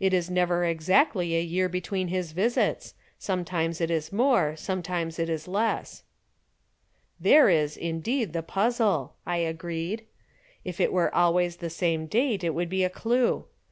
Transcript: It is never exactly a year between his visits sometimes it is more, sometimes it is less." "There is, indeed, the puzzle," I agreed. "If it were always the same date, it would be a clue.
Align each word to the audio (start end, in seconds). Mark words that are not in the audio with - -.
It 0.00 0.12
is 0.12 0.28
never 0.28 0.64
exactly 0.64 1.36
a 1.36 1.40
year 1.40 1.68
between 1.68 2.08
his 2.08 2.32
visits 2.32 2.94
sometimes 3.16 3.80
it 3.80 3.92
is 3.92 4.12
more, 4.12 4.56
sometimes 4.56 5.20
it 5.20 5.28
is 5.28 5.46
less." 5.46 6.02
"There 7.20 7.48
is, 7.48 7.76
indeed, 7.76 8.32
the 8.32 8.42
puzzle," 8.42 9.14
I 9.24 9.36
agreed. 9.36 10.04
"If 10.64 10.80
it 10.80 10.92
were 10.92 11.14
always 11.14 11.58
the 11.58 11.70
same 11.70 12.06
date, 12.06 12.42
it 12.42 12.56
would 12.56 12.68
be 12.68 12.82
a 12.82 12.90
clue. 12.90 13.44